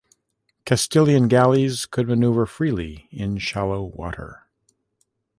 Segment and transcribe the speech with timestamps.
[0.65, 4.47] Castilian galleys could maneuver freely in shallow water.